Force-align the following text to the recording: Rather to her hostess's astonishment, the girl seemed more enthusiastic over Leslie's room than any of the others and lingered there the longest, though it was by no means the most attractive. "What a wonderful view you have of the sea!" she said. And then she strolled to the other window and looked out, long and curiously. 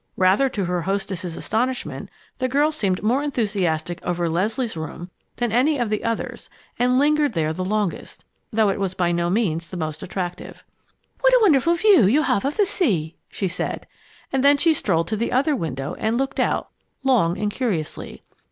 Rather 0.17 0.49
to 0.49 0.65
her 0.65 0.81
hostess's 0.81 1.37
astonishment, 1.37 2.09
the 2.39 2.47
girl 2.47 2.71
seemed 2.71 3.03
more 3.03 3.21
enthusiastic 3.21 4.03
over 4.03 4.27
Leslie's 4.27 4.75
room 4.75 5.11
than 5.35 5.51
any 5.51 5.77
of 5.77 5.91
the 5.91 6.03
others 6.03 6.49
and 6.79 6.97
lingered 6.97 7.33
there 7.33 7.53
the 7.53 7.63
longest, 7.63 8.25
though 8.51 8.69
it 8.69 8.79
was 8.79 8.95
by 8.95 9.11
no 9.11 9.29
means 9.29 9.67
the 9.67 9.77
most 9.77 10.01
attractive. 10.01 10.63
"What 11.19 11.33
a 11.33 11.39
wonderful 11.43 11.75
view 11.75 12.07
you 12.07 12.23
have 12.23 12.45
of 12.45 12.57
the 12.57 12.65
sea!" 12.65 13.15
she 13.29 13.47
said. 13.47 13.85
And 14.33 14.43
then 14.43 14.57
she 14.57 14.73
strolled 14.73 15.07
to 15.09 15.15
the 15.15 15.31
other 15.31 15.55
window 15.55 15.93
and 15.99 16.17
looked 16.17 16.39
out, 16.39 16.69
long 17.03 17.37
and 17.37 17.51
curiously. 17.51 18.23